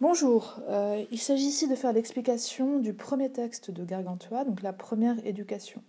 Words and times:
Bonjour, 0.00 0.60
euh, 0.68 1.04
il 1.10 1.18
s'agit 1.18 1.46
ici 1.46 1.66
de 1.66 1.74
faire 1.74 1.92
l'explication 1.92 2.78
du 2.78 2.94
premier 2.94 3.32
texte 3.32 3.72
de 3.72 3.84
Gargantua, 3.84 4.44
donc 4.44 4.62
la 4.62 4.72
première 4.72 5.16
éducation. 5.26 5.82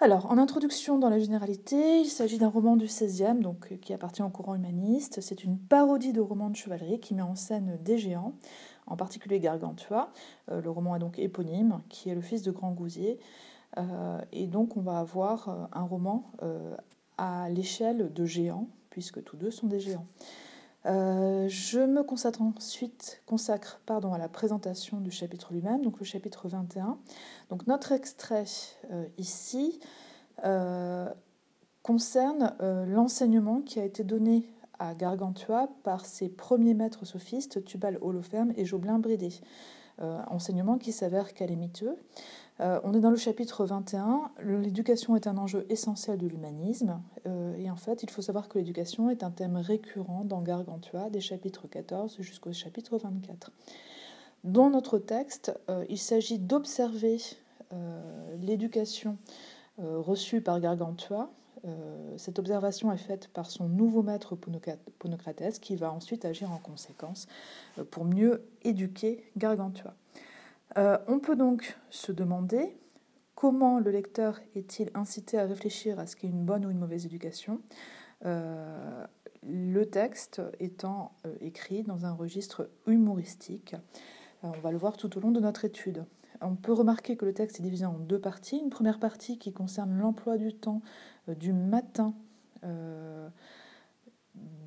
Alors, 0.00 0.30
en 0.30 0.38
introduction 0.38 0.98
dans 0.98 1.10
la 1.10 1.18
généralité, 1.18 2.00
il 2.00 2.08
s'agit 2.08 2.38
d'un 2.38 2.48
roman 2.48 2.74
du 2.74 2.86
XVIe, 2.86 3.38
donc 3.38 3.70
euh, 3.70 3.76
qui 3.76 3.92
appartient 3.92 4.22
au 4.22 4.30
courant 4.30 4.54
humaniste. 4.54 5.20
C'est 5.20 5.44
une 5.44 5.58
parodie 5.58 6.14
de 6.14 6.22
roman 6.22 6.48
de 6.48 6.56
chevalerie 6.56 7.00
qui 7.00 7.12
met 7.12 7.20
en 7.20 7.34
scène 7.34 7.78
des 7.82 7.98
géants, 7.98 8.32
en 8.86 8.96
particulier 8.96 9.40
Gargantua. 9.40 10.10
Euh, 10.50 10.62
le 10.62 10.70
roman 10.70 10.96
est 10.96 11.00
donc 11.00 11.18
éponyme, 11.18 11.82
qui 11.90 12.08
est 12.08 12.14
le 12.14 12.22
fils 12.22 12.40
de 12.40 12.50
Grand 12.50 12.72
Gousier. 12.72 13.20
et 14.32 14.46
donc, 14.46 14.78
on 14.78 14.80
va 14.80 14.98
avoir 14.98 15.68
un 15.72 15.82
roman 15.82 16.30
à 17.18 17.50
l'échelle 17.50 18.10
de 18.10 18.24
géants, 18.24 18.68
puisque 18.88 19.22
tous 19.22 19.36
deux 19.36 19.50
sont 19.50 19.66
des 19.66 19.80
géants. 19.80 20.06
Euh, 20.84 21.48
je 21.48 21.78
me 21.78 22.02
consacre 22.02 22.42
ensuite 22.42 23.22
pardon, 23.86 24.12
à 24.12 24.18
la 24.18 24.28
présentation 24.28 25.00
du 25.00 25.10
chapitre 25.10 25.52
lui-même, 25.52 25.82
donc 25.82 25.98
le 25.98 26.04
chapitre 26.04 26.48
21. 26.48 26.98
Donc 27.50 27.66
notre 27.66 27.92
extrait 27.92 28.44
euh, 28.90 29.06
ici 29.16 29.78
euh, 30.44 31.08
concerne 31.82 32.54
l'enseignement 32.88 33.60
qui 33.60 33.80
a 33.80 33.84
été 33.84 34.04
donné 34.04 34.48
à 34.78 34.94
Gargantua 34.94 35.68
par 35.84 36.06
ses 36.06 36.28
premiers 36.28 36.74
maîtres 36.74 37.04
sophistes, 37.04 37.64
Tubal 37.64 37.98
Holoferne 38.00 38.52
et 38.56 38.64
Joblin 38.64 38.98
Brédé. 38.98 39.30
Enseignement 39.98 40.78
qui 40.78 40.92
s'avère 40.92 41.34
calamiteux. 41.34 41.96
Euh, 42.60 42.80
on 42.84 42.94
est 42.94 43.00
dans 43.00 43.10
le 43.10 43.16
chapitre 43.16 43.64
21. 43.64 44.30
L'éducation 44.42 45.16
est 45.16 45.26
un 45.26 45.38
enjeu 45.38 45.66
essentiel 45.68 46.18
de 46.18 46.26
l'humanisme. 46.26 47.00
Euh, 47.26 47.56
et 47.56 47.70
en 47.70 47.76
fait, 47.76 48.02
il 48.02 48.10
faut 48.10 48.22
savoir 48.22 48.48
que 48.48 48.58
l'éducation 48.58 49.10
est 49.10 49.24
un 49.24 49.30
thème 49.30 49.56
récurrent 49.56 50.24
dans 50.24 50.42
Gargantua, 50.42 51.10
des 51.10 51.20
chapitres 51.20 51.66
14 51.68 52.18
jusqu'au 52.20 52.52
chapitre 52.52 52.98
24. 52.98 53.50
Dans 54.44 54.70
notre 54.70 54.98
texte, 54.98 55.58
euh, 55.70 55.84
il 55.88 55.98
s'agit 55.98 56.38
d'observer 56.38 57.18
l'éducation 58.38 59.16
reçue 59.78 60.42
par 60.42 60.60
Gargantua. 60.60 61.30
Cette 62.16 62.38
observation 62.38 62.90
est 62.92 62.98
faite 62.98 63.28
par 63.28 63.50
son 63.50 63.68
nouveau 63.68 64.02
maître 64.02 64.34
Ponocrates, 64.34 65.60
qui 65.60 65.76
va 65.76 65.92
ensuite 65.92 66.24
agir 66.24 66.50
en 66.50 66.58
conséquence 66.58 67.28
pour 67.90 68.04
mieux 68.04 68.44
éduquer 68.64 69.24
Gargantua. 69.36 69.94
Euh, 70.78 70.98
on 71.06 71.18
peut 71.18 71.36
donc 71.36 71.76
se 71.90 72.12
demander 72.12 72.76
comment 73.34 73.78
le 73.78 73.90
lecteur 73.90 74.40
est-il 74.54 74.90
incité 74.94 75.38
à 75.38 75.44
réfléchir 75.44 75.98
à 75.98 76.06
ce 76.06 76.16
qu'est 76.16 76.28
une 76.28 76.44
bonne 76.44 76.64
ou 76.64 76.70
une 76.70 76.78
mauvaise 76.78 77.04
éducation, 77.04 77.60
euh, 78.24 79.04
le 79.42 79.84
texte 79.86 80.40
étant 80.60 81.12
euh, 81.26 81.34
écrit 81.40 81.82
dans 81.82 82.06
un 82.06 82.12
registre 82.12 82.70
humoristique. 82.86 83.74
on 84.42 84.50
va 84.50 84.70
le 84.70 84.78
voir 84.78 84.96
tout 84.96 85.16
au 85.16 85.20
long 85.20 85.30
de 85.30 85.40
notre 85.40 85.64
étude. 85.64 86.04
On 86.40 86.56
peut 86.56 86.72
remarquer 86.72 87.16
que 87.16 87.24
le 87.24 87.34
texte 87.34 87.60
est 87.60 87.62
divisé 87.62 87.84
en 87.84 87.98
deux 87.98 88.18
parties. 88.18 88.58
Une 88.58 88.70
première 88.70 88.98
partie 88.98 89.38
qui 89.38 89.52
concerne 89.52 89.96
l'emploi 89.96 90.38
du 90.38 90.54
temps 90.54 90.82
du 91.28 91.52
matin 91.52 92.14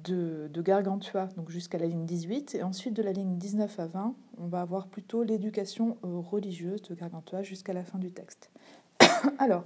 de, 0.05 0.61
Gargantua, 0.61 1.29
jusqu'à 1.47 1.77
la 1.77 1.87
ligne 1.87 2.05
18, 2.05 2.55
et 2.55 2.63
ensuite 2.63 2.93
de 2.93 3.03
la 3.03 3.11
ligne 3.11 3.37
19 3.37 3.79
à 3.79 3.87
20, 3.87 4.15
on 4.37 4.47
va 4.47 4.61
avoir 4.61 4.87
plutôt 4.87 5.23
l'éducation 5.23 5.97
euh, 6.03 6.19
religieuse 6.19 6.81
de 6.83 6.95
Gargantua 6.95 7.43
jusqu'à 7.43 7.73
la 7.73 7.83
fin 7.83 7.97
du 7.97 8.11
texte. 8.11 8.51
Alors, 9.39 9.63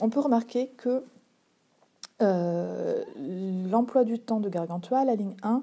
on 0.00 0.10
peut 0.10 0.20
remarquer 0.20 0.68
que 0.76 1.04
euh, 2.20 3.04
l'emploi 3.70 4.04
du 4.04 4.18
temps 4.18 4.40
de 4.40 4.48
Gargantua, 4.48 5.04
la 5.04 5.14
ligne 5.14 5.36
1, 5.42 5.62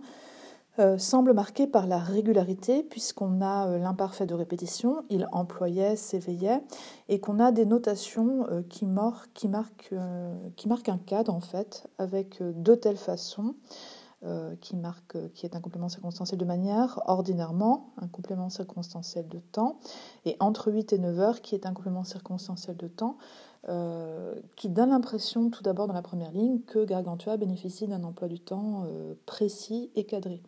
euh, 0.80 0.98
semble 0.98 1.34
marqué 1.34 1.68
par 1.68 1.88
la 1.88 2.00
régularité, 2.00 2.84
puisqu'on 2.84 3.42
a 3.42 3.78
l'imparfait 3.78 4.26
de 4.26 4.34
répétition, 4.34 5.04
il 5.09 5.28
employait, 5.32 5.95
s'éveillait, 5.95 6.62
et 7.09 7.20
qu'on 7.20 7.40
a 7.40 7.52
des 7.52 7.66
notations 7.66 8.45
qui, 8.70 8.86
qui, 9.34 10.67
marquent, 10.67 10.89
un 10.89 10.98
cadre, 10.98 11.33
en 11.33 11.42
fait, 11.42 11.88
avec 11.98 12.42
de 12.42 12.76
telle 12.76 12.98
façon 12.98 13.55
euh, 14.26 14.55
qui 14.60 14.76
marque, 14.76 15.17
euh, 15.17 15.27
qui 15.36 15.45
est 15.45 15.55
un 15.55 15.60
complément 15.60 15.88
circonstanciel 15.88 16.39
de 16.39 16.45
manière, 16.45 16.99
ordinairement, 17.05 17.92
un 18.02 18.08
complément 18.08 18.49
circonstanciel 18.49 19.28
de 19.28 19.38
temps, 19.38 19.78
et 20.26 20.36
entre 20.39 20.72
8 20.72 20.94
et 20.94 20.98
9 20.98 21.20
heures, 21.20 21.42
qui 21.42 21.54
est 21.54 21.67
un 21.67 21.73
complément 21.73 22.04
circonstanciel 22.04 22.76
de 22.76 22.88
temps, 22.88 23.17
euh, 23.70 24.33
qui 24.55 24.70
donne 24.70 24.89
l'impression, 24.89 25.52
tout 25.52 25.61
d'abord 25.61 25.86
dans 25.86 25.94
la 25.94 26.02
première 26.02 26.32
ligne, 26.32 26.61
que 26.61 26.83
Gargantua 26.86 27.38
bénéficie 27.38 27.88
d'un 27.88 28.04
emploi 28.04 28.28
du 28.28 28.39
temps 28.39 28.86
précis 29.28 29.92
et 29.95 30.05
cadré. 30.05 30.42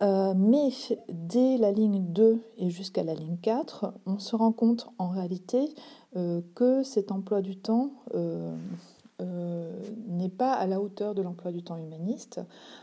Mais 0.00 0.70
dès 1.08 1.56
la 1.56 1.72
ligne 1.72 2.04
2 2.12 2.40
et 2.58 2.70
jusqu'à 2.70 3.02
la 3.02 3.14
ligne 3.14 3.38
4, 3.40 3.92
on 4.06 4.18
se 4.18 4.36
rend 4.36 4.52
compte 4.52 4.88
en 4.98 5.08
réalité 5.08 5.74
que 6.54 6.82
cet 6.82 7.10
emploi 7.10 7.42
du 7.42 7.56
temps 7.56 7.90
euh, 9.20 9.70
n'est 10.08 10.28
pas 10.28 10.52
à 10.52 10.66
la 10.66 10.80
hauteur 10.80 11.14
de 11.14 11.22
l'emploi 11.22 11.52
du 11.52 11.62
temps 11.62 11.76
humaniste. 11.76 12.40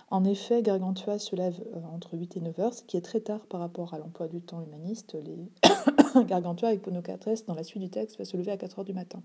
En 0.10 0.24
effet, 0.24 0.62
Gargantua 0.62 1.20
se 1.20 1.36
lève 1.36 1.62
euh, 1.76 1.82
entre 1.94 2.18
8 2.18 2.38
et 2.38 2.40
9 2.40 2.60
heures, 2.60 2.74
ce 2.74 2.84
qui 2.84 2.96
est 2.96 3.02
très 3.02 3.20
tard 3.20 3.42
par 3.48 3.60
rapport 3.60 3.94
à 3.94 4.00
l'emploi 4.00 4.30
du 4.30 4.42
temps 4.42 4.62
humaniste. 4.62 5.18
Gargantua 6.28 6.70
avec 6.70 6.84
Ponocatres, 6.84 7.46
dans 7.48 7.54
la 7.54 7.64
suite 7.64 7.84
du 7.84 7.90
texte, 7.90 8.18
va 8.18 8.24
se 8.24 8.38
lever 8.38 8.52
à 8.52 8.56
4 8.56 8.80
heures 8.80 8.86
du 8.86 8.94
matin. 8.94 9.22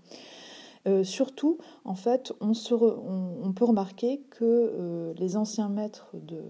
Euh, 0.85 1.05
surtout, 1.05 1.59
en 1.85 1.95
fait, 1.95 2.33
on, 2.41 3.53
peut 3.53 3.65
remarquer 3.65 4.21
que 4.29 5.13
les 5.17 5.37
anciens 5.37 5.69
maîtres 5.69 6.09
de, 6.13 6.43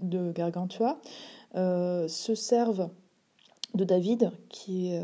de 0.00 0.32
Gargantua 0.32 1.00
se 1.54 2.34
servent 2.34 2.90
de 3.74 3.84
David, 3.84 4.32
qui 4.48 4.92
est, 4.92 5.02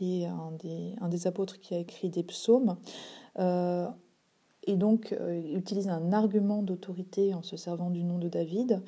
est 0.00 0.26
un, 0.26 1.08
des, 1.08 1.26
apôtres 1.26 1.58
qui 1.60 1.74
a 1.74 1.78
écrit 1.78 2.08
des 2.10 2.22
psaumes, 2.22 2.76
euh, 3.38 3.86
et 4.64 4.76
donc, 4.76 5.12
euh, 5.12 5.40
il 5.44 5.56
utilise 5.56 5.88
un 5.88 6.12
argument 6.12 6.62
d'autorité 6.62 7.34
en 7.34 7.42
se 7.42 7.56
servant 7.56 7.90
du 7.90 8.04
nom 8.04 8.18
de 8.18 8.28
David, 8.28 8.82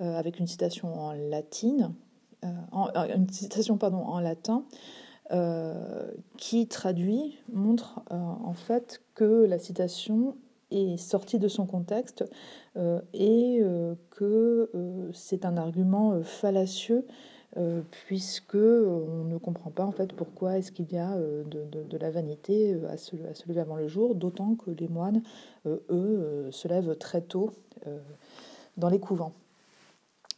euh, 0.00 0.16
avec 0.16 0.38
une 0.38 0.46
citation 0.46 0.94
en 0.94 1.12
latine, 1.12 1.94
une 2.42 3.30
citation 3.30 3.78
pardon, 3.78 4.04
en 4.04 4.20
latin, 4.20 4.64
qui 6.36 6.68
traduit, 6.68 7.38
montre 7.50 8.02
en 8.10 8.52
fait 8.52 9.00
que 9.14 9.46
la 9.46 9.58
citation 9.58 10.36
est 10.70 10.96
sortie 10.96 11.38
de 11.38 11.48
son 11.48 11.66
contexte 11.66 12.24
et 13.12 13.60
que 14.10 14.70
c'est 15.12 15.44
un 15.44 15.56
argument 15.56 16.22
fallacieux 16.22 17.06
euh, 17.56 17.82
puisque 18.06 18.56
on 18.56 19.24
ne 19.24 19.38
comprend 19.38 19.70
pas 19.70 19.84
en 19.84 19.92
fait 19.92 20.12
pourquoi 20.12 20.58
est-ce 20.58 20.72
qu'il 20.72 20.90
y 20.90 20.98
a 20.98 21.12
euh, 21.12 21.44
de, 21.44 21.96
la 21.98 22.10
vanité 22.10 22.74
euh, 22.74 22.90
à 22.90 22.96
se, 22.96 23.14
lever 23.46 23.60
avant 23.60 23.76
le 23.76 23.86
jour, 23.86 24.16
d'autant 24.16 24.56
que 24.56 24.72
les 24.72 24.88
moines, 24.88 25.22
eux, 25.66 26.48
se 26.50 26.66
lèvent 26.66 26.96
très 26.96 27.20
tôt 27.20 27.50
dans 28.76 28.88
les 28.88 28.98
couvents. 28.98 29.32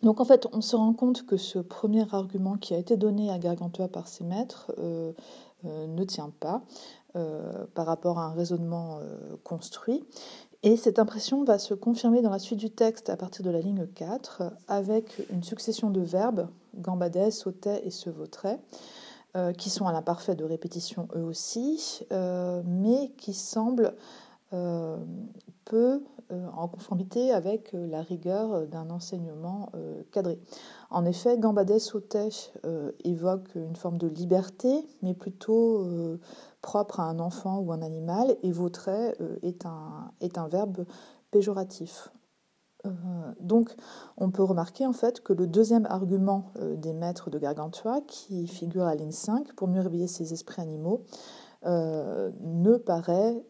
Donc 0.02 0.20
en 0.20 0.26
fait, 0.26 0.46
on 0.52 0.60
se 0.60 0.76
rend 0.76 0.92
compte 0.92 1.24
que 1.24 1.38
ce 1.38 1.58
premier 1.58 2.04
argument 2.12 2.56
qui 2.56 2.74
a 2.74 2.78
été 2.78 2.96
donné 2.98 3.30
à 3.30 3.38
Gargantua 3.38 3.88
par 3.88 4.08
ses 4.08 4.24
maîtres 4.24 4.72
ne 5.64 6.04
tient 6.04 6.32
pas 6.38 6.62
par 7.74 7.86
rapport 7.86 8.18
à 8.18 8.26
un 8.26 8.32
raisonnement 8.32 9.00
construit. 9.42 10.04
Et 10.62 10.76
cette 10.76 10.98
impression 10.98 11.44
va 11.44 11.58
se 11.58 11.74
confirmer 11.74 12.22
dans 12.22 12.30
la 12.30 12.38
suite 12.38 12.58
du 12.58 12.70
texte 12.70 13.08
à 13.08 13.16
partir 13.16 13.44
de 13.44 13.50
la 13.50 13.60
ligne 13.60 13.86
4 13.86 14.52
avec 14.68 15.22
une 15.30 15.42
succession 15.42 15.90
de 15.90 16.00
verbes, 16.00 16.48
gambadait, 16.74 17.30
sautait 17.30 17.82
et 17.84 17.90
se 17.90 18.10
vautrait, 18.10 18.58
euh, 19.36 19.52
qui 19.52 19.68
sont 19.70 19.86
à 19.86 19.92
l'imparfait 19.92 20.34
de 20.34 20.44
répétition 20.44 21.08
eux 21.14 21.22
aussi, 21.22 22.00
euh, 22.10 22.62
mais 22.64 23.12
qui 23.18 23.34
semblent 23.34 23.94
euh, 24.52 24.96
peu 25.64 26.02
en 26.56 26.66
conformité 26.66 27.30
avec 27.30 27.70
la 27.72 28.02
rigueur 28.02 28.66
d'un 28.66 28.90
enseignement 28.90 29.70
cadré. 30.10 30.40
En 30.90 31.04
effet, 31.04 31.38
gambadait, 31.38 31.78
sautait 31.78 32.30
évoque 33.04 33.54
une 33.54 33.76
forme 33.76 33.96
de 33.96 34.08
liberté, 34.08 34.84
mais 35.02 35.14
plutôt 35.14 35.86
propre 36.66 37.00
à 37.00 37.04
un 37.04 37.20
enfant 37.20 37.58
ou 37.60 37.72
un 37.72 37.80
animal, 37.80 38.36
et 38.42 38.50
vautrait 38.50 39.16
est, 39.42 39.64
un, 39.66 40.10
est 40.20 40.36
un 40.36 40.48
verbe 40.48 40.84
péjoratif. 41.30 42.10
Euh, 42.86 42.90
donc, 43.40 43.74
on 44.16 44.30
peut 44.30 44.42
remarquer 44.42 44.86
en 44.86 44.92
fait 44.92 45.20
que 45.20 45.32
le 45.32 45.46
deuxième 45.46 45.86
argument 45.86 46.52
euh, 46.58 46.76
des 46.76 46.92
maîtres 46.92 47.30
de 47.30 47.38
Gargantua, 47.38 48.00
qui 48.06 48.46
figure 48.46 48.84
à 48.84 48.94
ligne 48.94 49.12
5, 49.12 49.52
pour 49.54 49.68
mieux 49.68 49.80
réveiller 49.80 50.08
ses 50.08 50.32
esprits 50.32 50.62
animaux, 50.62 51.02
euh, 51.64 52.30
ne 52.40 52.76
paraît 52.76 53.42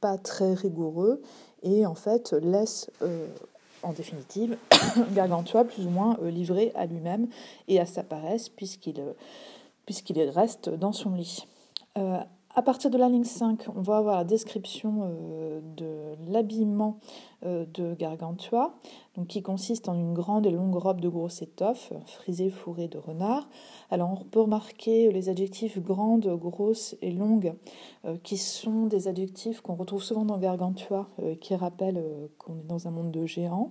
pas 0.00 0.18
très 0.18 0.54
rigoureux 0.54 1.22
et 1.62 1.86
en 1.86 1.94
fait 1.94 2.32
laisse 2.32 2.90
en 3.82 3.92
définitive 3.92 4.58
Gargantua 5.14 5.64
plus 5.64 5.86
ou 5.86 5.90
moins 5.90 6.18
livré 6.20 6.72
à 6.74 6.84
lui-même 6.84 7.28
et 7.68 7.80
à 7.80 7.86
sa 7.86 8.02
paresse 8.02 8.48
puisqu'il 8.48 9.02
puisqu'il 9.86 10.20
reste 10.28 10.68
dans 10.68 10.92
son 10.92 11.14
lit. 11.14 11.46
À 12.58 12.62
partir 12.62 12.90
de 12.90 12.98
la 12.98 13.08
ligne 13.08 13.22
5, 13.22 13.66
on 13.76 13.82
va 13.82 13.98
avoir 13.98 14.16
la 14.16 14.24
description 14.24 15.02
euh, 15.04 15.60
de 15.76 16.16
l'habillement 16.28 16.98
euh, 17.46 17.64
de 17.72 17.94
Gargantua, 17.94 18.74
donc 19.14 19.28
qui 19.28 19.42
consiste 19.42 19.88
en 19.88 19.94
une 19.94 20.12
grande 20.12 20.44
et 20.44 20.50
longue 20.50 20.74
robe 20.74 21.00
de 21.00 21.08
grosse 21.08 21.40
étoffe, 21.40 21.92
frisée 22.06 22.50
fourrée 22.50 22.88
de 22.88 22.98
renard. 22.98 23.48
Alors 23.92 24.10
on 24.10 24.24
peut 24.24 24.40
remarquer 24.40 25.12
les 25.12 25.28
adjectifs 25.28 25.78
grande, 25.78 26.26
grosse 26.36 26.96
et 27.00 27.12
longue, 27.12 27.54
euh, 28.04 28.16
qui 28.24 28.36
sont 28.36 28.86
des 28.86 29.06
adjectifs 29.06 29.60
qu'on 29.60 29.76
retrouve 29.76 30.02
souvent 30.02 30.24
dans 30.24 30.38
Gargantua, 30.38 31.06
qui 31.40 31.54
rappellent 31.54 32.02
qu'on 32.38 32.58
est 32.58 32.66
dans 32.66 32.88
un 32.88 32.90
monde 32.90 33.12
de 33.12 33.24
géants. 33.24 33.70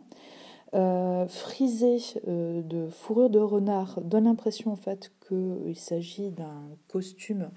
frisé 1.28 1.98
de 2.26 2.88
fourrure 2.88 3.30
de 3.30 3.40
renard 3.40 4.00
donne 4.02 4.24
l'impression 4.24 4.72
en 4.72 4.78
fait 4.78 5.12
qu'il 5.28 5.76
s'agit 5.76 6.32
d'un 6.32 6.70
costume 6.88 7.50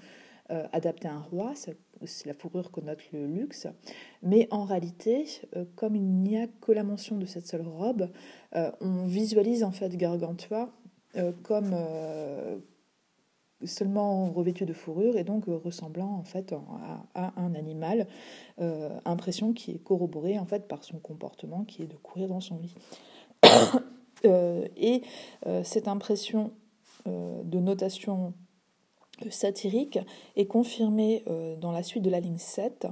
euh, 0.51 0.67
adapté 0.73 1.07
à 1.07 1.13
un 1.13 1.21
roi, 1.21 1.53
c'est 1.55 2.25
la 2.25 2.33
fourrure 2.33 2.71
connote 2.71 2.99
le 3.13 3.25
luxe, 3.25 3.67
mais 4.21 4.49
en 4.51 4.65
réalité, 4.65 5.25
euh, 5.55 5.63
comme 5.77 5.95
il 5.95 6.03
n'y 6.03 6.37
a 6.37 6.47
que 6.47 6.73
la 6.73 6.83
mention 6.83 7.15
de 7.15 7.25
cette 7.25 7.47
seule 7.47 7.65
robe, 7.65 8.09
euh, 8.55 8.69
on 8.81 9.05
visualise 9.05 9.63
en 9.63 9.71
fait 9.71 9.95
Gargantua 9.95 10.69
comme 11.43 11.75
seulement 13.65 14.31
revêtu 14.31 14.65
de 14.65 14.71
fourrure 14.71 15.17
et 15.17 15.25
donc 15.25 15.43
ressemblant 15.45 16.09
en 16.09 16.23
fait 16.23 16.53
à, 17.15 17.33
un 17.35 17.53
animal, 17.53 18.07
impression 19.03 19.51
qui 19.51 19.71
est 19.71 19.83
corroborée 19.83 20.39
en 20.39 20.45
fait 20.45 20.69
par 20.69 20.85
son 20.85 20.99
comportement 20.99 21.65
qui 21.65 21.83
est 21.83 21.87
de 21.87 21.97
courir 21.97 22.29
dans 22.29 22.39
son 22.39 22.59
lit. 22.59 22.75
et 24.77 25.01
cette 25.63 25.89
impression 25.89 26.53
de 27.05 27.59
notation 27.59 28.33
satirique 29.29 29.99
est 30.35 30.45
confirmé 30.45 31.23
euh, 31.27 31.55
dans 31.55 31.71
la 31.71 31.83
suite 31.83 32.03
de 32.03 32.09
la 32.09 32.19
ligne 32.19 32.37
7 32.37 32.87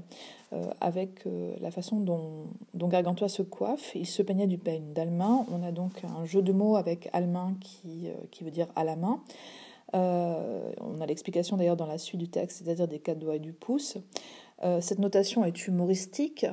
euh, 0.52 0.66
avec 0.82 1.26
euh, 1.26 1.56
la 1.62 1.72
façon 1.72 2.00
dont, 2.00 2.48
dont, 2.74 2.88
Gargantua 2.88 3.30
se 3.30 3.42
coiffe. 3.42 3.92
Il 3.96 4.06
se 4.06 4.22
peignait 4.22 4.48
du 4.48 4.58
peigne 4.58 4.94
d'Almain. 4.94 5.46
On 5.52 5.64
a 5.64 5.72
donc 5.72 6.04
un 6.04 6.26
jeu 6.26 6.42
de 6.42 6.52
mots 6.52 6.76
avec 6.76 7.10
Almain 7.14 7.56
qui, 7.62 8.08
qui 8.32 8.44
veut 8.44 8.52
dire 8.52 8.68
à 8.76 8.84
la 8.84 8.96
main. 8.96 9.22
on 9.94 11.02
a 11.02 11.06
l'explication 11.06 11.58
d'ailleurs 11.58 11.78
dans 11.78 11.88
la 11.88 11.98
suite 11.98 12.20
du 12.20 12.30
texte, 12.30 12.64
c'est-à-dire 12.64 12.88
des 12.88 13.00
quatre 13.00 13.20
doigts 13.20 13.36
et 13.36 13.40
du 13.40 13.54
pouce. 13.54 13.98
cette 14.82 15.00
notation 15.00 15.46
est 15.46 15.68
humoristique 15.68 16.46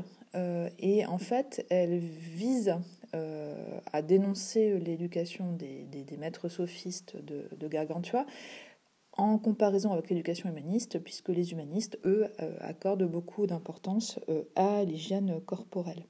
et 0.79 1.07
en 1.07 1.19
fait 1.19 1.67
elle 1.71 1.99
vise 1.99 2.75
à 3.93 4.03
dénoncer 4.03 4.79
l'éducation 4.79 5.53
des, 5.53 5.85
des, 5.85 6.17
maîtres 6.17 6.49
sophistes 6.49 7.17
de, 7.23 7.49
de 7.57 7.69
Gargantua, 7.69 8.27
en 9.17 9.39
comparaison 9.39 9.93
avec 9.93 10.11
l'éducation 10.11 10.49
humaniste, 10.49 10.99
puisque 10.99 11.29
les 11.29 11.53
humanistes, 11.53 11.99
eux, 12.05 12.27
euh, 12.41 12.57
accordent 12.61 13.05
beaucoup 13.05 13.47
d'importance 13.47 14.19
euh, 14.29 14.43
à 14.57 14.85
l'hygiène 14.85 15.41
corporelle. 15.41 16.05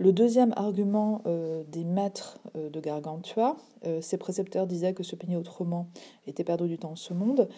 Le 0.00 0.12
deuxième 0.12 0.52
argument 0.54 1.22
euh, 1.26 1.64
des 1.66 1.82
maîtres 1.82 2.38
de 2.54 2.80
Gargantua, 2.80 3.56
ces 4.00 4.16
précepteurs 4.16 4.66
disaient 4.66 4.92
que 4.92 5.04
se 5.04 5.14
peigner 5.14 5.36
autrement 5.36 5.88
était 6.26 6.42
perdre 6.42 6.66
du 6.66 6.78
temps 6.78 6.90
en 6.92 6.96
ce 6.96 7.14
monde, 7.14 7.48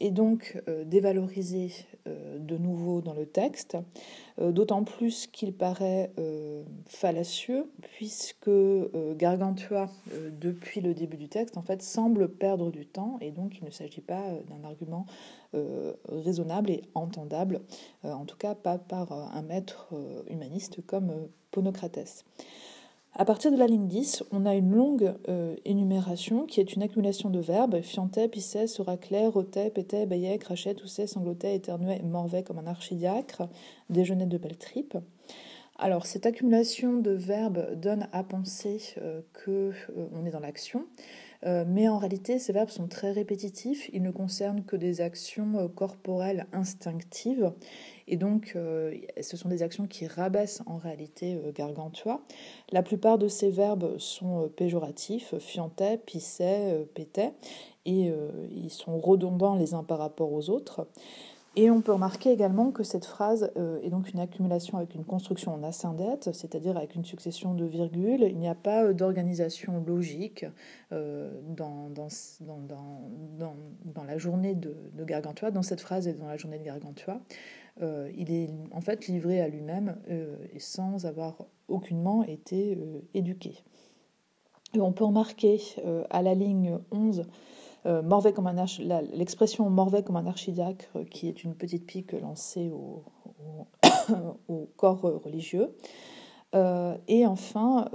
et 0.00 0.10
donc 0.10 0.60
dévalorisé 0.86 1.70
de 2.06 2.56
nouveau 2.56 3.00
dans 3.00 3.14
le 3.14 3.26
texte, 3.26 3.76
d'autant 4.40 4.82
plus 4.82 5.28
qu'il 5.28 5.52
paraît 5.52 6.10
fallacieux, 6.86 7.70
puisque 7.80 8.50
Gargantua, 9.16 9.88
depuis 10.40 10.80
le 10.80 10.94
début 10.94 11.16
du 11.16 11.28
texte, 11.28 11.56
en 11.56 11.62
fait, 11.62 11.80
semble 11.80 12.28
perdre 12.28 12.72
du 12.72 12.86
temps, 12.86 13.18
et 13.20 13.30
donc 13.30 13.58
il 13.60 13.64
ne 13.64 13.70
s'agit 13.70 14.00
pas 14.00 14.24
d'un 14.48 14.66
argument 14.66 15.06
raisonnable 16.08 16.70
et 16.70 16.82
entendable, 16.94 17.60
en 18.04 18.24
tout 18.24 18.36
cas 18.36 18.54
pas 18.54 18.78
par 18.78 19.12
un 19.12 19.42
maître 19.42 19.92
humaniste 20.28 20.84
comme 20.86 21.28
Ponocrates. 21.50 22.24
À 23.14 23.24
partir 23.24 23.50
de 23.50 23.56
la 23.56 23.66
ligne 23.66 23.88
10, 23.88 24.22
on 24.30 24.46
a 24.46 24.54
une 24.54 24.70
longue 24.70 25.14
euh, 25.28 25.56
énumération 25.64 26.46
qui 26.46 26.60
est 26.60 26.74
une 26.74 26.82
accumulation 26.82 27.28
de 27.28 27.40
verbes 27.40 27.80
fiantait, 27.80 28.28
pissait, 28.28 28.68
soraclait, 28.68 29.26
rotait, 29.26 29.70
pétait, 29.70 30.06
bayait, 30.06 30.38
crachait, 30.38 30.74
toussait, 30.74 31.08
sanglotait, 31.08 31.56
éternuait 31.56 32.00
morvait 32.02 32.44
comme 32.44 32.58
un 32.58 32.68
archidiacre, 32.68 33.48
déjeunait 33.90 34.26
de 34.26 34.38
belles 34.38 34.56
tripes. 34.56 34.96
Alors, 35.76 36.06
cette 36.06 36.24
accumulation 36.24 36.98
de 36.98 37.10
verbes 37.10 37.74
donne 37.80 38.06
à 38.12 38.22
penser 38.22 38.80
euh, 38.98 39.22
qu'on 39.44 39.72
euh, 39.96 40.26
est 40.26 40.30
dans 40.30 40.40
l'action. 40.40 40.84
Euh, 41.46 41.64
mais 41.66 41.88
en 41.88 41.98
réalité, 41.98 42.38
ces 42.38 42.52
verbes 42.52 42.68
sont 42.68 42.86
très 42.86 43.12
répétitifs. 43.12 43.88
Ils 43.92 44.02
ne 44.02 44.10
concernent 44.10 44.62
que 44.64 44.76
des 44.76 45.00
actions 45.00 45.58
euh, 45.58 45.68
corporelles 45.68 46.46
instinctives. 46.52 47.52
Et 48.08 48.16
donc, 48.16 48.52
euh, 48.56 48.94
ce 49.20 49.36
sont 49.36 49.48
des 49.48 49.62
actions 49.62 49.86
qui 49.86 50.06
rabaissent 50.06 50.62
en 50.66 50.76
réalité 50.76 51.38
Gargantua. 51.54 52.20
La 52.72 52.82
plupart 52.82 53.18
de 53.18 53.28
ces 53.28 53.50
verbes 53.50 53.96
sont 53.98 54.50
péjoratifs, 54.56 55.38
fiantait, 55.38 55.98
pissait, 55.98 56.88
pétait, 56.94 57.32
et 57.86 58.12
ils 58.50 58.70
sont 58.70 58.98
redondants 58.98 59.54
les 59.54 59.74
uns 59.74 59.84
par 59.84 59.98
rapport 59.98 60.32
aux 60.32 60.50
autres. 60.50 60.88
Et 61.56 61.68
on 61.68 61.80
peut 61.80 61.92
remarquer 61.92 62.30
également 62.30 62.70
que 62.70 62.84
cette 62.84 63.04
phrase 63.04 63.50
euh, 63.56 63.80
est 63.82 63.90
donc 63.90 64.12
une 64.12 64.20
accumulation 64.20 64.78
avec 64.78 64.94
une 64.94 65.04
construction 65.04 65.52
en 65.52 65.64
ascendette, 65.64 66.30
c'est-à-dire 66.32 66.76
avec 66.76 66.94
une 66.94 67.04
succession 67.04 67.54
de 67.54 67.64
virgules. 67.64 68.22
Il 68.22 68.38
n'y 68.38 68.48
a 68.48 68.54
pas 68.54 68.84
euh, 68.84 68.92
d'organisation 68.92 69.82
logique 69.84 70.46
euh, 70.92 71.28
dans, 71.48 71.90
dans, 71.90 72.06
dans, 72.40 73.56
dans, 73.84 74.04
la 74.04 74.16
journée 74.16 74.54
de, 74.54 74.76
de, 74.92 75.04
Gargantua, 75.04 75.50
dans 75.50 75.62
cette 75.62 75.80
phrase 75.80 76.06
et 76.06 76.12
dans 76.12 76.28
la 76.28 76.36
journée 76.36 76.58
de 76.58 76.64
Gargantua. 76.64 77.20
il 77.80 78.30
est 78.30 78.50
en 78.72 78.80
fait 78.80 79.08
livré 79.08 79.40
à 79.40 79.48
lui-même 79.48 79.96
et 80.52 80.58
sans 80.58 81.06
avoir 81.06 81.36
aucunement 81.68 82.22
été 82.24 82.76
éduqué. 83.14 83.62
Et 84.74 84.80
on 84.80 84.92
peut 84.92 85.04
remarquer 85.04 85.60
à 86.10 86.22
la 86.22 86.34
ligne 86.34 86.78
11 86.90 87.24
euh, 87.86 88.32
comme 88.32 88.46
un 88.46 88.64
l'expression 89.12 89.68
morvait 89.70 90.02
comme 90.02 90.16
un 90.16 90.26
archidiacre, 90.26 90.88
euh, 90.96 91.04
qui 91.04 91.28
est 91.28 91.44
une 91.44 91.54
petite 91.54 91.86
pique 91.86 92.12
lancée 92.12 92.70
au, 92.70 93.04
corps 94.76 95.00
religieux. 95.00 95.74
Euh, 96.54 96.96
et 97.06 97.26
enfin, 97.26 97.88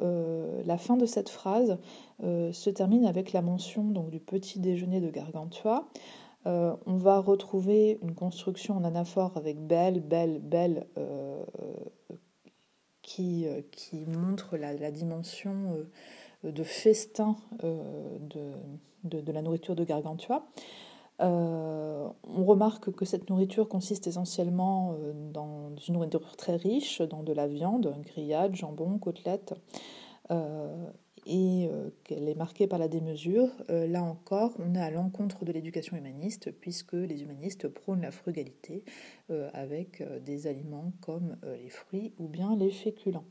la 0.66 0.78
fin 0.78 0.98
de 0.98 1.06
cette 1.06 1.30
phrase 1.30 1.78
se 2.22 2.70
termine 2.70 3.06
avec 3.06 3.34
la 3.34 3.42
mention 3.42 3.84
du 3.84 4.20
petit 4.20 4.60
déjeuner 4.60 5.02
de 5.02 5.10
Gargantua. 5.10 5.88
on 6.46 6.96
va 6.96 7.20
retrouver 7.20 8.00
une 8.02 8.16
construction 8.16 8.78
en 8.78 8.84
anaphore 8.86 9.34
avec 9.36 9.60
belle, 9.60 10.00
belle, 10.00 10.40
belle, 10.40 10.88
qui, 13.02 13.46
montre 14.08 14.56
la 14.58 14.92
dimension 14.92 15.86
de 16.46 16.64
festin 16.64 17.36
de 17.62 18.54
de, 19.06 19.32
la 19.32 19.42
nourriture 19.42 19.76
de 19.76 19.84
Gargantua. 19.84 20.46
Euh, 21.22 22.10
on 22.24 22.44
remarque 22.44 22.92
que 22.92 23.06
cette 23.06 23.30
nourriture 23.30 23.70
consiste 23.70 24.06
essentiellement 24.08 24.98
euh, 25.00 25.14
dans 25.32 25.74
une 25.88 25.94
nourriture 25.94 26.36
très 26.36 26.58
riche, 26.58 27.02
dans 27.02 27.24
de 27.24 27.32
la 27.32 27.48
viande, 27.48 27.96
grillade, 28.04 28.56
jambon, 28.56 28.98
côtelette, 28.98 29.54
euh, 30.32 30.86
et 31.28 31.72
qu'elle 32.04 32.30
est 32.30 32.36
marquée 32.36 32.68
par 32.68 32.78
la 32.78 32.88
démesure. 32.88 33.50
là 33.68 34.04
encore, 34.04 34.52
on 34.60 34.76
est 34.76 34.80
à 34.80 34.92
l'encontre 34.92 35.44
de 35.44 35.52
l'éducation 35.52 35.98
humaniste, 35.98 36.52
puisque 36.52 36.94
les 36.94 37.24
humanistes 37.24 37.68
prônent 37.68 38.04
la 38.04 38.12
frugalité 38.12 38.84
avec 39.54 40.04
des 40.24 40.46
aliments 40.46 40.94
comme 41.02 41.36
les 41.44 41.72
fruits 41.72 42.14
ou 42.20 42.28
bien 42.28 42.56
les 42.56 42.70
féculents. 42.70 43.26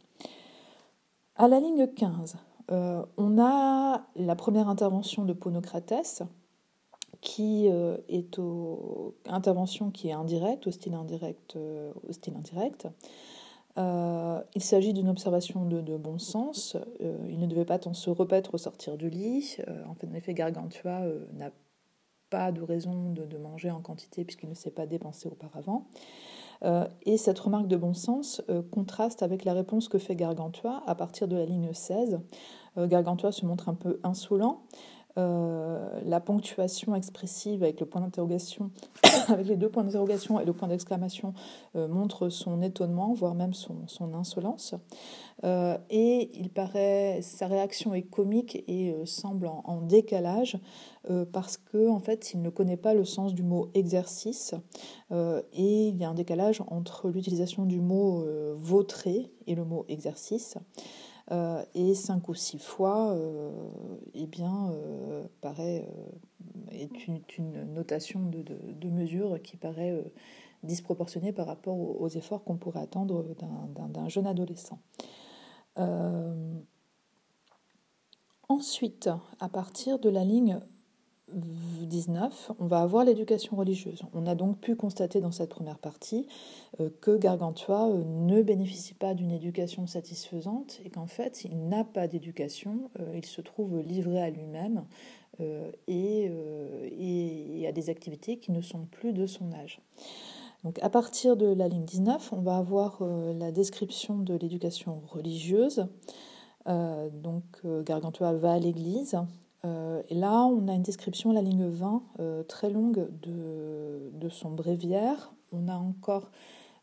À 1.37 1.47
la 1.47 1.61
ligne 1.61 1.87
15, 1.87 2.37
euh, 2.71 3.05
on 3.17 3.39
a 3.39 4.07
la 4.17 4.37
première 4.37 4.69
intervention 4.69 5.25
de 5.25 5.33
Ponocrates, 5.33 6.23
qui 7.21 7.69
euh, 7.71 7.97
est 8.09 8.39
intervention 9.27 9.91
qui 9.91 10.09
est 10.09 10.13
indirecte, 10.13 10.67
au 10.67 10.71
style 10.71 10.95
indirect. 10.95 11.57
Euh, 11.57 11.93
au 12.09 12.13
style 12.13 12.35
indirect. 12.37 12.89
il 13.77 14.63
s'agit 14.63 14.93
d'une 14.93 15.09
observation 15.09 15.65
de, 15.67 15.97
bon 15.97 16.19
sens. 16.19 16.77
il 17.01 17.39
ne 17.39 17.47
devait 17.47 17.65
pas 17.65 17.79
tant 17.79 17.95
se 17.95 18.11
repaître 18.11 18.55
au 18.55 18.59
sortir 18.59 18.97
du 18.97 19.11
lit. 19.11 19.57
en 19.89 19.95
fait, 19.95 20.07
en 20.07 20.15
effet, 20.15 20.35
Gargantua 20.35 21.01
n'a 21.33 21.51
pas 22.31 22.53
de 22.53 22.63
raison 22.63 23.11
de, 23.13 23.25
de 23.25 23.37
manger 23.37 23.71
en 23.71 23.81
quantité 23.81 24.25
puisqu'il 24.25 24.49
ne 24.49 24.55
s'est 24.55 24.71
pas 24.71 24.87
dépensé 24.87 25.29
auparavant. 25.29 25.87
Euh, 26.65 26.87
et 27.03 27.17
cette 27.17 27.39
remarque 27.39 27.69
de 27.69 27.77
bon 27.77 27.95
sens 27.95 28.43
euh, 28.49 28.63
contraste 28.63 29.23
avec 29.23 29.45
la 29.45 29.53
réponse 29.53 29.89
que 29.89 29.99
fait 29.99 30.17
Gargantua 30.17 30.83
à 30.87 30.95
partir 30.95 31.29
de 31.29 31.37
la 31.37 31.45
ligne 31.45 31.71
16. 31.73 32.21
Euh, 32.79 32.87
Gargantua 32.87 33.33
se 33.33 33.45
montre 33.45 33.69
un 33.69 33.75
peu 33.75 34.01
insolent 34.03 34.63
Euh, 35.17 36.01
la 36.05 36.19
ponctuation 36.19 36.97
expressive 36.97 37.63
avec 37.63 37.79
le 37.79 37.87
point 37.87 38.01
d'interrogation, 38.01 38.73
avec 39.29 39.47
les 39.47 39.57
deux 39.57 39.69
points 39.69 39.85
d'interrogation 39.85 40.41
et 40.41 40.45
le 40.45 40.53
point 40.53 40.67
d'exclamation 40.67 41.35
euh, 41.77 41.87
montre 41.87 42.29
son 42.31 42.63
étonnement, 42.63 43.15
voire 43.15 43.35
même 43.35 43.55
son, 43.55 43.85
insolence. 44.13 44.75
Euh, 45.45 45.79
et 45.89 46.31
il 46.35 46.51
paraît, 46.51 47.21
sa 47.23 47.47
réaction 47.47 47.95
est 47.95 48.03
comique 48.03 48.65
et 48.67 48.95
semble 49.05 49.47
en, 49.47 49.83
décalage 49.83 50.59
parce 51.33 51.59
que 51.59 51.89
en 51.89 52.01
fait, 52.01 52.33
il 52.33 52.41
ne 52.41 52.49
connaît 52.49 52.79
pas 52.79 52.95
le 52.95 53.05
sens 53.05 53.35
du 53.35 53.43
mot 53.43 53.69
exercice 53.75 54.55
et 55.11 55.89
il 55.89 55.97
y 55.97 56.05
a 56.05 56.09
un 56.09 56.15
décalage 56.15 56.63
entre 56.69 57.11
l'utilisation 57.11 57.67
du 57.67 57.81
mot 57.81 58.25
vautrer 58.55 59.31
et 59.47 59.55
le 59.55 59.65
mot 59.65 59.85
exercice. 59.89 60.57
Euh, 61.31 61.65
et 61.75 61.95
cinq 61.95 62.29
ou 62.29 62.35
six 62.35 62.59
fois, 62.59 63.13
euh, 63.13 63.51
eh 64.13 64.27
bien, 64.27 64.71
euh, 64.73 65.25
paraît, 65.41 65.89
est 66.71 67.09
une, 67.09 67.65
notation 67.73 68.29
de, 68.29 68.89
mesure 68.89 69.41
qui 69.43 69.57
paraît 69.57 70.05
disproportionnée 70.63 71.33
par 71.33 71.47
rapport 71.47 71.79
aux, 71.79 72.09
efforts 72.09 72.45
qu'on 72.45 72.57
pourrait 72.57 72.81
attendre 72.81 73.25
d'un 73.89 74.09
jeune 74.09 74.27
adolescent. 74.27 74.79
ensuite, 78.49 79.09
à 79.41 79.49
partir 79.49 79.99
de 79.99 80.11
la 80.11 80.25
ligne 80.25 80.61
19, 81.35 82.53
on 82.59 82.67
va 82.67 82.81
avoir 82.81 83.05
l'éducation 83.05 83.57
religieuse. 83.57 84.03
On 84.13 84.27
a 84.27 84.35
donc 84.35 84.59
pu 84.59 84.77
constater 84.77 85.21
dans 85.21 85.33
cette 85.33 85.51
première 85.51 85.79
partie 85.79 86.27
euh, 86.81 86.91
que 87.01 87.17
Gargantua 87.17 87.89
euh, 87.89 88.05
ne 88.05 88.43
bénéficie 88.43 88.95
pas 88.95 89.15
d'une 89.15 89.31
éducation 89.31 89.87
satisfaisante 89.87 90.81
et 90.85 90.91
qu'en 90.91 91.07
fait 91.07 91.45
il 91.45 91.69
n'a 91.69 91.85
pas 91.85 92.09
d'éducation, 92.09 92.91
euh, 93.01 93.13
il 93.17 93.27
se 93.27 93.41
trouve 93.41 93.81
livré 93.81 94.21
à 94.21 94.31
lui-même 94.31 94.85
et, 95.89 96.31
à 97.67 97.73
des 97.73 97.91
activités 97.91 98.39
qui 98.39 98.53
ne 98.53 98.61
sont 98.61 98.87
plus 98.87 99.13
de 99.13 99.27
son 99.27 99.53
âge. 99.53 99.81
Donc 100.63 100.79
à 100.81 100.89
partir 100.89 101.37
de 101.37 101.47
la 101.47 101.67
ligne 101.67 101.85
19, 101.85 102.33
on 102.33 102.41
va 102.41 102.57
avoir 102.57 103.03
la 103.03 103.51
description 103.51 104.19
de 104.19 104.35
l'éducation 104.35 105.03
religieuse. 105.09 105.89
donc 106.67 107.45
Gargantua 107.85 108.33
va 108.35 108.53
à 108.53 108.59
l'église, 108.61 109.19
euh, 109.65 110.03
et 110.11 110.15
là, 110.15 110.45
on 110.45 110.69
a 110.69 110.75
une 110.75 110.83
description 110.83 111.33
la 111.33 111.43
ligne 111.43 111.67
20 111.67 112.03
euh, 112.21 112.43
très 112.43 112.71
longue 112.71 113.09
de, 113.23 114.29
son 114.29 114.51
bréviaire. 114.51 115.35
On 115.53 115.69
a 115.69 115.75
encore 115.75 116.31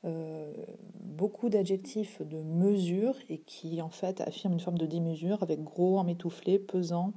euh, 0.05 0.53
beaucoup 0.99 1.49
d'adjectifs 1.49 2.21
de 2.21 2.37
mesure 2.37 3.15
et 3.29 3.39
qui 3.39 3.81
en 3.81 3.89
fait 3.89 4.21
affirment 4.21 4.53
une 4.53 4.59
forme 4.59 4.77
de 4.77 4.85
démesure 4.85 5.41
avec 5.43 5.63
gros, 5.63 5.97
emmétoufflé, 5.99 6.59
pesant, 6.59 7.13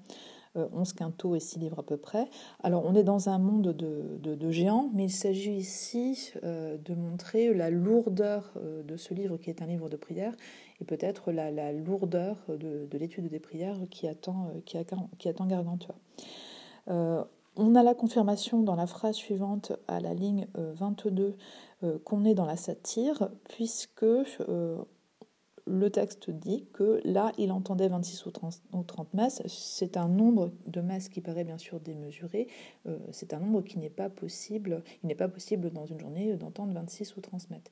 11 0.56 0.92
quintaux 0.92 1.34
et 1.34 1.40
6 1.40 1.58
livres 1.58 1.80
à 1.80 1.82
peu 1.82 1.96
près. 1.96 2.28
Alors 2.62 2.84
on 2.86 2.94
est 2.94 3.04
dans 3.04 3.28
un 3.28 3.38
monde 3.38 3.72
de, 3.72 4.50
géants, 4.50 4.90
mais 4.94 5.04
il 5.04 5.10
s'agit 5.12 5.56
ici 5.56 6.32
de 6.42 6.94
montrer 6.94 7.52
la 7.52 7.70
lourdeur 7.70 8.52
de 8.56 8.96
ce 8.96 9.14
livre 9.14 9.36
qui 9.36 9.50
est 9.50 9.62
un 9.62 9.66
livre 9.66 9.88
de 9.88 9.96
prière 9.96 10.34
et 10.80 10.84
peut-être 10.84 11.32
la, 11.32 11.72
lourdeur 11.72 12.36
de, 12.48 12.88
l'étude 12.92 13.28
des 13.28 13.40
prières 13.40 13.78
qui 13.90 14.08
attend, 14.08 14.48
euh, 14.48 14.60
qui 14.64 14.78
attend, 15.28 15.46
Gargantua. 15.46 15.94
Euh, 16.88 17.22
on 17.56 17.74
a 17.74 17.82
la 17.82 17.94
confirmation 17.94 18.62
dans 18.62 18.74
la 18.74 18.86
phrase 18.86 19.14
suivante 19.14 19.72
à 19.86 20.00
la 20.00 20.12
ligne 20.12 20.46
22 20.54 21.36
euh, 21.84 21.98
qu'on 22.04 22.24
est 22.24 22.34
dans 22.34 22.46
la 22.46 22.56
satire, 22.56 23.30
puisque 23.48 24.04
le 25.66 25.90
texte 25.90 26.30
dit 26.30 26.66
que 26.72 27.00
là, 27.04 27.32
il 27.38 27.50
entendait 27.50 27.88
26 27.88 28.26
ou 28.26 28.30
30, 28.30 29.14
messes. 29.14 29.42
C'est 29.46 29.96
un 29.96 30.08
nombre 30.08 30.52
de 30.66 30.80
messes 30.80 31.08
qui 31.08 31.20
paraît 31.20 31.44
bien 31.44 31.58
sûr 31.58 31.80
démesuré. 31.80 32.48
Euh, 32.86 32.98
c'est 33.12 33.32
un 33.32 33.40
nombre 33.40 33.62
qui 33.62 33.78
n'est 33.78 33.90
pas 33.90 34.10
possible. 34.10 34.82
Il 35.02 35.06
n'est 35.06 35.14
pas 35.14 35.28
possible 35.28 35.70
dans 35.70 35.86
une 35.86 35.98
journée 35.98 36.34
d'entendre 36.34 36.74
26 36.74 37.16
ou 37.16 37.20
30 37.20 37.50
messes. 37.50 37.62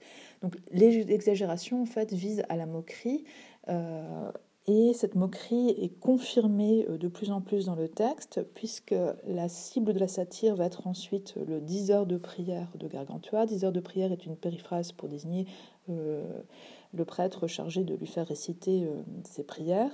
Donc 0.41 0.57
l'exagération 0.71 1.83
en 1.83 1.87
fait 1.87 2.13
vise 2.13 2.43
à 2.49 2.57
la 2.57 2.67
moquerie. 2.67 3.25
Euh, 3.69 4.33
et 4.69 4.93
cette 4.95 5.17
moquerie 5.17 5.71
est 5.71 5.99
confirmée 5.99 6.87
euh, 6.89 6.97
de 6.97 7.09
plus 7.09 7.31
en 7.31 7.43
plus 7.43 7.67
dans 7.67 7.75
le 7.75 7.89
texte, 7.89 8.41
puisque 8.55 8.95
la 9.27 9.51
cible 9.51 9.93
de 9.93 9.99
la 9.99 10.09
satire 10.09 10.57
va 10.57 10.65
être 10.65 10.87
ensuite 10.87 11.35
le 11.47 11.61
10 11.61 11.91
heures 11.91 12.07
de 12.07 12.17
prière 12.17 12.69
de 12.79 12.87
Gargantua. 12.87 13.45
10 13.45 13.65
heures 13.65 13.73
de 13.73 13.81
prière 13.81 14.13
est 14.13 14.25
une 14.25 14.37
périphrase 14.37 14.93
pour 14.93 15.11
désigner 15.11 15.47
le 16.93 17.05
prêtre 17.05 17.47
chargé 17.47 17.85
de 17.85 17.95
lui 17.95 18.07
faire 18.07 18.27
réciter 18.27 18.85
euh, 18.85 19.03
ses 19.25 19.45
prières. 19.45 19.91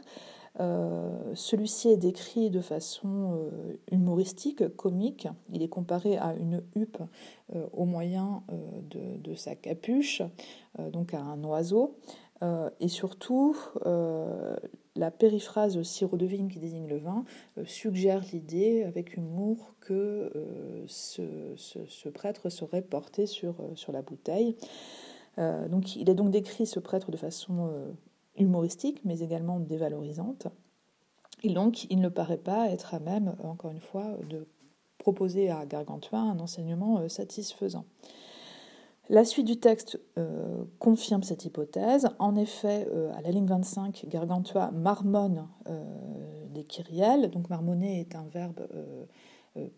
Euh, 0.60 1.34
celui-ci 1.34 1.88
est 1.88 1.96
décrit 1.96 2.50
de 2.50 2.60
façon 2.60 3.34
euh, 3.34 3.76
humoristique, 3.92 4.68
comique. 4.76 5.28
Il 5.52 5.62
est 5.62 5.68
comparé 5.68 6.16
à 6.16 6.34
une 6.34 6.62
huppe 6.74 7.02
au 7.72 7.86
moyen 7.86 8.42
de, 8.90 9.34
sa 9.34 9.54
capuche, 9.54 10.20
donc 10.92 11.14
à 11.14 11.20
un 11.20 11.42
oiseau. 11.44 11.96
et 12.78 12.88
surtout, 12.88 13.56
la 13.86 15.10
périphrase 15.10 15.80
sirop 15.82 16.18
de 16.18 16.26
qui 16.26 16.58
désigne 16.58 16.86
le 16.86 16.98
vin 16.98 17.24
suggère 17.64 18.22
l'idée 18.34 18.82
avec 18.82 19.16
humour 19.16 19.74
que 19.80 20.30
ce, 20.86 22.08
prêtre 22.10 22.50
serait 22.50 22.82
porté 22.82 23.24
sur 23.24 23.54
la 23.92 24.02
bouteille. 24.02 24.56
Euh, 25.38 25.68
donc, 25.68 25.96
il 25.96 26.10
est 26.10 26.14
donc 26.14 26.30
décrit 26.30 26.66
ce 26.66 26.80
prêtre 26.80 27.10
de 27.10 27.16
façon 27.16 27.68
euh, 27.70 27.90
humoristique, 28.36 29.00
mais 29.04 29.20
également 29.20 29.60
dévalorisante. 29.60 30.48
Et 31.42 31.52
donc, 31.52 31.84
il 31.90 32.00
ne 32.00 32.08
paraît 32.08 32.38
pas 32.38 32.68
être 32.68 32.94
à 32.94 33.00
même, 33.00 33.34
encore 33.42 33.70
une 33.70 33.80
fois, 33.80 34.16
de 34.28 34.46
proposer 34.98 35.50
à 35.50 35.64
Gargantua 35.66 36.18
un 36.18 36.40
enseignement 36.40 36.98
euh, 36.98 37.08
satisfaisant. 37.08 37.84
La 39.10 39.24
suite 39.24 39.46
du 39.46 39.58
texte 39.58 39.98
confirme 40.78 41.22
cette 41.22 41.46
hypothèse. 41.46 42.10
En 42.18 42.36
effet, 42.36 42.86
à 43.14 43.22
la 43.22 43.30
ligne 43.30 43.46
25, 43.46 44.04
Gargantua 44.06 44.70
marmonne 44.70 45.48
des 46.58 46.64
kyrielles. 46.64 47.30
Donc 47.30 47.48
marmonner 47.48 48.00
est 48.00 48.14
un 48.14 48.26
verbe 48.32 48.66
euh, 48.74 49.04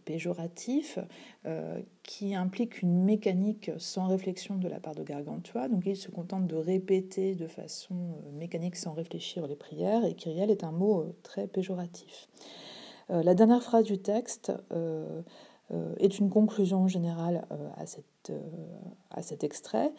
péjoratif 0.04 0.99
euh, 1.46 1.80
qui 2.02 2.34
implique 2.34 2.82
une 2.82 3.04
mécanique 3.04 3.70
sans 3.78 4.06
réflexion 4.06 4.56
de 4.56 4.68
la 4.68 4.80
part 4.80 4.94
de 4.94 5.02
Gargantua. 5.02 5.68
Donc 5.68 5.82
il 5.87 5.96
se 5.96 6.10
contente 6.10 6.46
de 6.46 6.56
répéter 6.56 7.34
de 7.34 7.46
façon 7.46 7.94
euh, 7.94 8.32
mécanique 8.32 8.76
sans 8.76 8.92
réfléchir 8.92 9.46
les 9.46 9.56
prières 9.56 10.04
et 10.04 10.14
Kyriel 10.14 10.50
est 10.50 10.64
un 10.64 10.72
mot 10.72 11.06
très 11.22 11.46
péjoratif. 11.46 12.28
La 13.08 13.34
dernière 13.34 13.60
phrase 13.60 13.82
du 13.82 13.99
texte 13.99 14.52
est 15.99 16.18
une 16.20 16.30
conclusion 16.30 16.87
générale 16.87 17.44
à, 17.76 17.84
cette, 17.84 18.32
à 19.10 19.20
cet 19.20 19.42
extrait, 19.42 19.92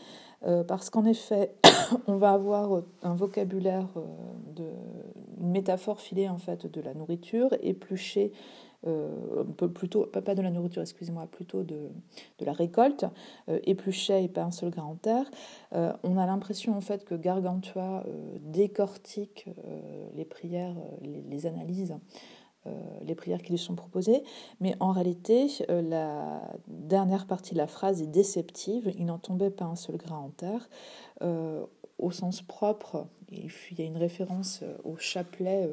parce 0.66 0.90
qu'en 0.90 1.04
effet, 1.04 1.54
on 2.08 2.16
va 2.16 2.32
avoir 2.32 2.84
un 3.04 3.14
vocabulaire, 3.14 3.90
une 5.42 5.52
métaphore 5.52 6.00
filée 6.00 6.30
en 6.30 6.38
fait 6.38 6.66
de 6.66 6.82
la 6.82 6.94
nourriture, 6.94 7.50
épluchée 7.62 8.32
euh, 8.88 9.44
plutôt, 9.44 10.08
pas 10.08 10.34
de 10.34 10.42
la 10.42 10.50
nourriture, 10.50 10.82
excusez-moi, 10.82 11.28
plutôt 11.28 11.64
de, 11.64 11.90
la 12.40 12.54
récolte, 12.54 13.06
euh, 13.48 13.60
épluchet 13.64 14.24
et 14.24 14.28
pas 14.28 14.42
un 14.42 14.52
seul 14.52 14.72
grain 14.72 14.84
en 14.84 14.96
terre. 14.96 15.30
Euh, 15.74 15.94
on 16.04 16.18
a 16.18 16.26
l'impression 16.26 16.76
en 16.76 16.82
fait 16.82 17.06
que 17.06 17.14
Gargantua 17.14 18.04
décortique 18.42 19.46
les 20.16 20.26
prières, 20.26 20.76
les, 21.02 21.46
analyses. 21.46 21.96
Les 23.04 23.16
prières 23.16 23.42
qui 23.42 23.52
lui 23.52 23.58
sont 23.58 23.76
proposées, 23.76 24.24
mais 24.60 24.76
en 24.80 24.92
réalité, 24.92 25.48
la 25.68 26.42
dernière 26.68 27.26
partie 27.26 27.54
de 27.54 27.58
la 27.58 27.68
phrase 27.68 28.02
est 28.02 28.08
déceptive. 28.08 28.94
Il 28.98 29.06
n'en 29.06 29.18
tombait 29.18 29.50
pas 29.50 29.66
un 29.66 29.76
seul 29.76 29.98
grain 29.98 30.18
en 30.18 30.30
terre. 30.30 30.70
au 31.98 32.12
sens 32.12 32.42
propre, 32.42 33.08
il 33.32 33.50
y 33.78 33.82
a 33.82 33.86
une 33.86 33.98
référence 33.98 34.64
au 34.84 34.96
chapelet 34.98 35.70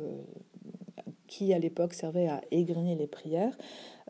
qui 1.28 1.52
à 1.54 1.58
l'époque 1.58 1.94
servait 1.94 2.26
à 2.26 2.40
égrener 2.50 2.96
les 2.96 3.06
prières. 3.06 3.56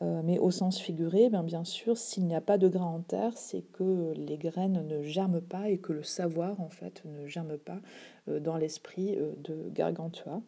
Euh, 0.00 0.22
mais 0.24 0.38
au 0.38 0.52
sens 0.52 0.78
figuré, 0.78 1.28
bien, 1.28 1.42
bien 1.42 1.64
sûr, 1.64 1.98
s'il 1.98 2.24
n'y 2.26 2.34
a 2.34 2.40
pas 2.40 2.56
de 2.56 2.68
grain 2.68 2.86
en 2.86 3.00
terre, 3.00 3.36
c'est 3.36 3.62
que 3.62 4.14
les 4.16 4.38
graines 4.38 4.86
ne 4.86 5.02
germent 5.02 5.40
pas 5.40 5.68
et 5.68 5.78
que 5.78 5.92
le 5.92 6.04
savoir, 6.04 6.60
en 6.60 6.68
fait, 6.68 7.02
ne 7.04 7.26
germe 7.26 7.58
pas 7.58 7.80
euh, 8.28 8.38
dans 8.38 8.56
l'esprit 8.56 9.16
euh, 9.16 9.32
de 9.38 9.68
Gargantua. 9.70 10.40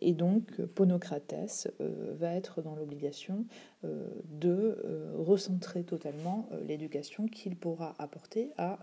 Et 0.00 0.12
donc, 0.12 0.60
Ponocrates 0.62 1.68
va 1.78 2.34
être 2.34 2.62
dans 2.62 2.74
l'obligation 2.74 3.44
de 3.82 4.76
recentrer 5.16 5.84
totalement 5.84 6.48
l'éducation 6.66 7.26
qu'il 7.26 7.56
pourra 7.56 7.94
apporter 7.98 8.52
à 8.58 8.78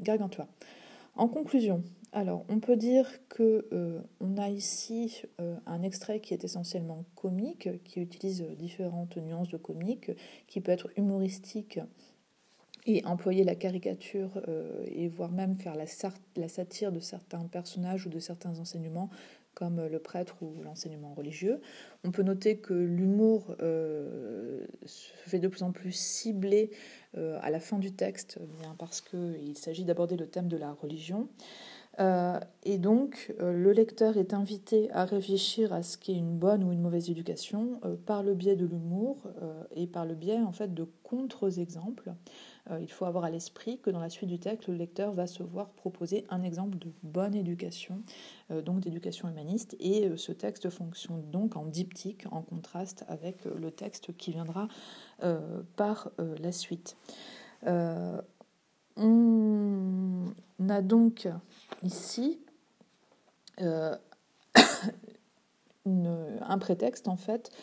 Gargantua. 0.00 0.48
En 1.18 1.26
conclusion, 1.26 1.82
alors 2.12 2.44
on 2.48 2.60
peut 2.60 2.76
dire 2.76 3.10
que 3.28 3.66
euh, 3.72 4.00
on 4.20 4.38
a 4.38 4.48
ici 4.48 5.22
euh, 5.40 5.56
un 5.66 5.82
extrait 5.82 6.20
qui 6.20 6.32
est 6.32 6.44
essentiellement 6.44 7.04
comique, 7.16 7.68
qui 7.82 8.00
utilise 8.00 8.42
différentes 8.56 9.16
nuances 9.16 9.48
de 9.48 9.56
comique, 9.56 10.12
qui 10.46 10.60
peut 10.60 10.70
être 10.70 10.90
humoristique 10.96 11.80
et 12.86 13.04
employer 13.04 13.44
la 13.44 13.54
caricature 13.54 14.40
euh, 14.48 14.84
et 14.86 15.08
voire 15.08 15.30
même 15.30 15.56
faire 15.56 15.74
la, 15.74 15.84
la, 16.36 16.48
satire 16.48 16.92
de 16.92 17.00
certains 17.00 17.44
personnages 17.46 18.06
ou 18.06 18.08
de 18.08 18.20
certains 18.20 18.58
enseignements 18.58 19.10
comme 19.58 19.86
le 19.86 19.98
prêtre 19.98 20.36
ou 20.40 20.62
l'enseignement 20.62 21.12
religieux. 21.14 21.60
On 22.04 22.12
peut 22.12 22.22
noter 22.22 22.58
que 22.58 22.74
l'humour 22.74 23.56
se 23.58 25.12
fait 25.26 25.40
de 25.40 25.48
plus 25.48 25.64
en 25.64 25.72
plus 25.72 25.90
ciblé 25.90 26.70
à 27.16 27.50
la 27.50 27.58
fin 27.58 27.78
du 27.78 27.90
texte, 27.90 28.38
bien 28.60 28.76
parce 28.78 29.00
qu'il 29.00 29.58
s'agit 29.58 29.84
d'aborder 29.84 30.16
le 30.16 30.28
thème 30.28 30.46
de 30.46 30.56
la 30.56 30.72
religion. 30.72 31.28
Euh, 32.00 32.38
et 32.64 32.78
donc, 32.78 33.34
euh, 33.40 33.52
le 33.52 33.72
lecteur 33.72 34.18
est 34.18 34.32
invité 34.32 34.88
à 34.92 35.04
réfléchir 35.04 35.72
à 35.72 35.82
ce 35.82 35.98
qu'est 35.98 36.14
une 36.14 36.38
bonne 36.38 36.62
ou 36.62 36.72
une 36.72 36.80
mauvaise 36.80 37.10
éducation 37.10 37.80
euh, 37.84 37.96
par 38.06 38.22
le 38.22 38.34
biais 38.34 38.54
de 38.54 38.66
l'humour 38.66 39.16
et 39.74 39.86
par 39.86 40.06
le 40.06 40.14
biais 40.14 40.38
en 40.38 40.52
fait 40.52 40.74
de 40.74 40.86
contre-exemples. 41.02 42.12
Il 42.80 42.90
faut 42.90 43.04
avoir 43.04 43.24
à 43.24 43.30
l'esprit 43.30 43.78
que 43.78 43.90
dans 43.90 44.00
la 44.00 44.10
suite 44.10 44.28
du 44.28 44.38
texte, 44.38 44.68
le 44.68 44.74
lecteur 44.74 45.12
va 45.12 45.26
se 45.26 45.42
voir 45.42 45.70
proposer 45.70 46.24
un 46.30 46.42
exemple 46.42 46.78
de 46.78 46.92
bonne 47.02 47.34
éducation, 47.34 48.02
donc 48.64 48.80
d'éducation 48.80 49.28
humaniste, 49.28 49.76
et 49.80 50.16
ce 50.16 50.32
texte 50.32 50.70
fonctionne 50.70 51.30
donc 51.30 51.56
en 51.56 51.64
diptyque, 51.64 52.26
en 52.30 52.42
contraste 52.42 53.04
avec 53.08 53.44
le 53.44 53.70
texte 53.70 54.16
qui 54.16 54.32
viendra 54.32 54.68
par 55.76 56.10
la 56.18 56.52
suite. 56.52 56.96
on 57.64 58.22
a 60.68 60.82
donc 60.82 61.28
ici 61.82 62.38
euh, 63.60 63.96
un 65.86 66.58
prétexte 66.58 67.08
en 67.08 67.16
fait 67.16 67.50
euh, 67.50 67.54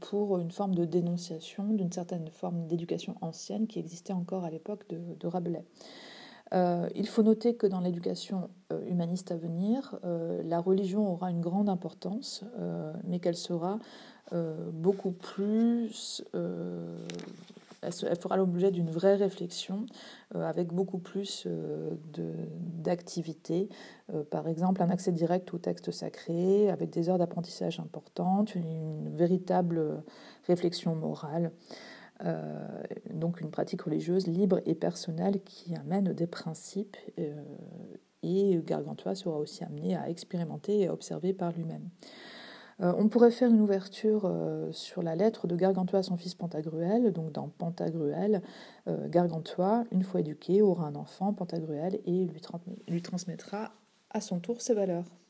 pour 0.00 0.38
une 0.38 0.50
forme 0.50 0.74
de 0.74 0.84
dénonciation 0.84 1.72
d'une 1.72 1.92
certaine 1.92 2.28
forme 2.28 2.66
d'éducation 2.66 3.16
ancienne 3.20 3.66
qui 3.66 3.78
existait 3.78 4.12
encore 4.12 4.44
à 4.44 4.50
l'époque 4.50 4.86
de, 4.88 5.26
Rabelais. 5.26 5.64
Euh, 6.52 6.88
il 6.94 7.06
faut 7.06 7.22
noter 7.22 7.54
que 7.54 7.66
dans 7.66 7.80
l'éducation 7.80 8.50
humaniste 8.88 9.30
à 9.30 9.36
venir, 9.36 9.98
la 10.02 10.60
religion 10.60 11.08
aura 11.08 11.30
une 11.30 11.40
grande 11.40 11.68
importance, 11.68 12.44
mais 13.04 13.20
qu'elle 13.20 13.36
sera 13.36 13.78
beaucoup 14.72 15.12
plus 15.12 16.24
elle, 17.82 18.16
fera 18.16 18.36
l'objet 18.36 18.70
d'une 18.70 18.90
vraie 18.90 19.16
réflexion 19.16 19.86
euh, 20.34 20.42
avec 20.42 20.72
beaucoup 20.72 20.98
plus 20.98 21.44
euh, 21.46 21.90
d'activités. 22.16 23.68
Euh, 24.12 24.22
par 24.24 24.48
exemple, 24.48 24.82
un 24.82 24.90
accès 24.90 25.12
direct 25.12 25.52
au 25.52 25.58
texte 25.58 25.90
sacré, 25.90 26.70
avec 26.70 26.90
des 26.90 27.08
heures 27.08 27.18
d'apprentissage 27.18 27.80
importantes, 27.80 28.54
une, 28.54 29.14
véritable 29.14 30.02
réflexion 30.46 30.94
morale. 30.94 31.52
donc 33.12 33.40
une 33.40 33.50
pratique 33.50 33.82
religieuse 33.82 34.26
libre 34.26 34.60
et 34.64 34.74
personnelle 34.74 35.42
qui 35.44 35.74
amène 35.74 36.12
des 36.12 36.26
principes 36.26 36.96
et 38.22 38.60
Gargantua 38.64 39.14
sera 39.14 39.38
aussi 39.38 39.64
amené 39.64 39.96
à 39.96 40.08
expérimenter 40.08 40.80
et 40.80 40.86
à 40.88 40.92
observer 40.92 41.32
par 41.32 41.52
lui-même. 41.52 41.88
Euh, 42.82 42.92
on 42.98 43.08
pourrait 43.08 43.30
faire 43.30 43.50
une 43.50 43.60
ouverture 43.60 44.22
euh, 44.24 44.72
sur 44.72 45.02
la 45.02 45.14
lettre 45.14 45.46
de 45.46 45.54
Gargantua 45.54 46.00
à 46.00 46.02
son 46.02 46.16
fils 46.16 46.34
Pantagruel. 46.34 47.12
Donc 47.12 47.32
dans 47.32 47.48
Pantagruel, 47.48 48.42
euh, 48.88 49.08
Gargantua, 49.08 49.84
une 49.92 50.02
fois 50.02 50.20
éduqué, 50.20 50.62
aura 50.62 50.86
un 50.86 50.96
enfant, 50.96 51.32
Pantagruel, 51.32 52.00
et 52.06 52.28
lui 52.88 53.02
transmettra 53.02 53.72
à 54.10 54.20
son 54.20 54.40
tour 54.40 54.60
ses 54.60 54.74
valeurs. 54.74 55.21